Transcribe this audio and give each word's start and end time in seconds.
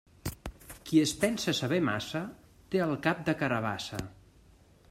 Qui 0.87 1.01
es 1.01 1.13
pensa 1.25 1.53
saber 1.59 1.79
massa, 1.91 2.23
té 2.75 2.85
el 2.89 2.97
cap 3.07 3.25
de 3.29 3.37
carabassa. 3.43 4.05